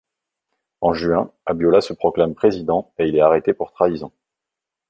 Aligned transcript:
En 0.81 0.93
juin, 0.95 1.31
Abiola 1.45 1.79
se 1.79 1.93
proclame 1.93 2.33
président 2.33 2.91
et 2.97 3.05
il 3.07 3.15
est 3.15 3.21
arrêté 3.21 3.53
pour 3.53 3.71
trahison. 3.71 4.11